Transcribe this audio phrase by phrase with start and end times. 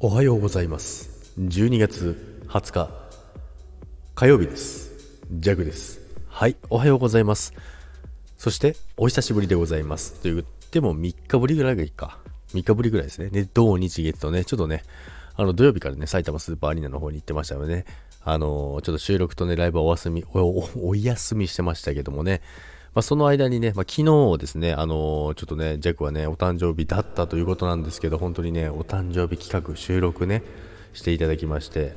[0.00, 1.34] おはようございます。
[1.40, 2.88] 12月20日
[4.14, 4.92] 火曜日です。
[5.28, 5.98] ジャグです。
[6.28, 7.52] はいおはようございます。
[8.36, 10.14] そしてお久しぶりでございます。
[10.22, 12.20] と言っても3日ぶりぐらいがいいか。
[12.54, 13.28] 3日ぶりぐらいですね。
[13.30, 14.84] で土日月とねちょっとね
[15.34, 17.84] あの土曜日からね埼玉スーパーアリーナの方に行ってましたのでね。
[18.22, 22.40] あのー、ちょっと収録とねライブはお休みお休みしてましたけどもね。
[22.98, 30.42] まあ、その間にね、まあ、昨日ですね、あのー、ちょっとね、ジャックはね、お誕生日だったということなんですけど、本当にね、お誕生日企画、収録ね、
[30.94, 31.94] していただきまして、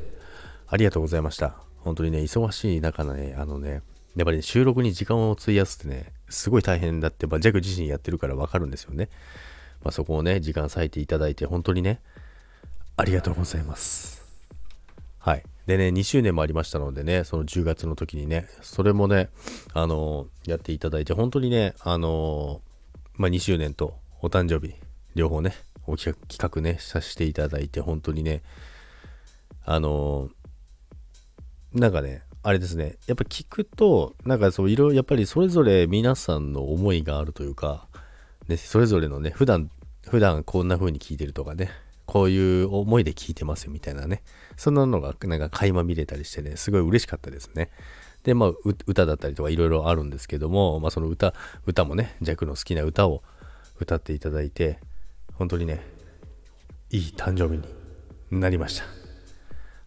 [0.67, 1.55] ありがとうございました。
[1.79, 3.81] 本当にね、忙しい中のね、あのね、
[4.15, 9.09] やっぱり、ね、収録に時間を費やすってね、すごい大変だって、まあ、ジャック自身やってるからわかるんですよね。
[9.83, 11.99] まあ、そこをね、時間割いていただいて、本当にね、
[12.95, 14.20] ありがとうございます。
[15.71, 19.29] でね、2周年もありましたのでね、その10月の時にね、それもね、
[19.73, 24.75] あのー、やっていただいて、本当にね、あのー、まあ、2周年とお誕生日、
[25.15, 25.53] 両方ね、
[25.87, 28.43] お企画ね、させていただいて、本当にね、
[29.63, 37.87] あのー、なんかね、あれですね、やっぱ聞くと、なんかそう、いろいろ、やっぱりそれぞれ皆さんの思いがあるというか、
[38.49, 39.71] ね、それぞれのね、普段、
[40.05, 41.69] 普段こんな風に聞いてるとかね、
[42.11, 44.21] こういう思いで聞いてますみたいなね。
[44.57, 47.69] そんなのがなんか垣間見れたりしてね、すごい嬉しかったですね。
[48.23, 48.51] で、まあ、
[48.85, 51.33] 歌だったりとかいろいろあるんですけども、まあ、その歌、
[51.65, 53.23] 歌もね、ジャックの好きな歌を
[53.79, 54.81] 歌っていただいて、
[55.35, 55.85] 本当にね、
[56.89, 57.61] いい誕生日
[58.29, 58.83] になりました。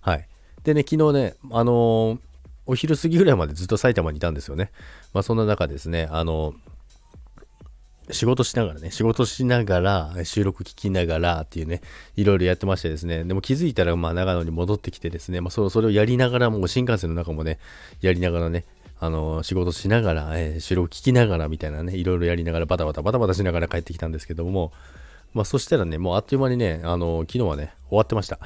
[0.00, 0.26] はい。
[0.62, 2.18] でね、昨日ね、あのー、
[2.64, 4.72] お昼過ぎぐらいまでずっと埼玉にいたんですよね。
[5.12, 6.73] まあ、そんな中ですね、あのー
[8.10, 11.80] 仕事しながらね、仕事しながら、収録聞きながらっていうね、
[12.16, 17.58] いろいろやってましてですね、でも気づいたら、まあ、長野に戻ってきてですね、まあ、それをやりながら、もう新幹線の中もね、
[18.00, 18.64] やりながらね、
[19.00, 24.72] あの仕事しながら、えー、収録聞きながらみたいなね、いろいろやりながら、バタバタバタバタしながら帰ってきたんですけども、
[25.32, 28.38] まあ、そしたらね、もうあっという間にね、あの昨日はね、終わってました。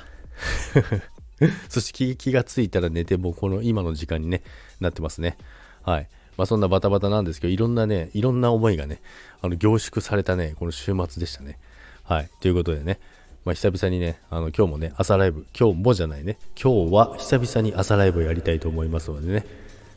[1.68, 4.42] そして気がついたら寝て、もうこの今の時間にね、
[4.80, 5.36] なってますね。
[5.82, 6.08] はい。
[6.38, 9.02] まあ、そんなバタバタなんですけど、いろんなね、いろんな思いがね、
[9.42, 11.58] あの凝縮されたね、この週末でしたね。
[12.04, 12.30] はい。
[12.40, 13.00] ということでね、
[13.44, 19.44] まあ、久々にね、あの今日もね、朝ライブ、今日もじゃないね、今日は久々に朝ライブをやりたいと思いますのでね、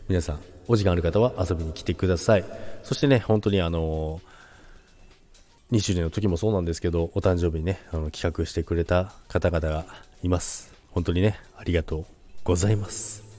[0.09, 2.45] 皆さん、お時間ある方は遊びに来てください。
[2.81, 9.85] そしてね、本当にあのー、2周年の時もそうなんですけど、お誕生日にね、あの企画してくれた方々が
[10.23, 10.73] います。
[10.89, 12.05] 本当にね、ありがとう
[12.43, 13.30] ございます。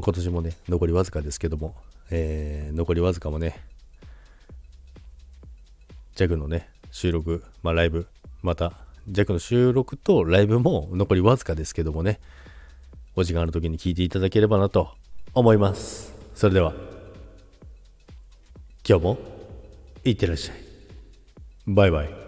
[0.00, 1.74] 今年もね、残りわずかですけども、
[2.10, 3.60] えー、残りわずかもね、
[6.14, 8.06] ジャグのね、収録、まあライブ、
[8.42, 8.72] また、
[9.08, 12.20] ジャグの収録とライブも残りわずかですけどもね、
[13.16, 14.90] お時間ある時に聞いていただければなと
[15.34, 16.14] 思います。
[16.34, 16.72] それでは、
[18.88, 19.18] 今日も
[20.04, 20.56] いってらっしゃい。
[21.66, 22.21] バイバイ。